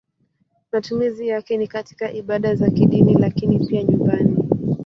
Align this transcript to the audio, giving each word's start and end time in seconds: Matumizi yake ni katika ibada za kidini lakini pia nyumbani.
Matumizi 0.71 1.27
yake 1.27 1.57
ni 1.57 1.67
katika 1.67 2.11
ibada 2.11 2.55
za 2.55 2.69
kidini 2.69 3.13
lakini 3.13 3.65
pia 3.67 3.83
nyumbani. 3.83 4.37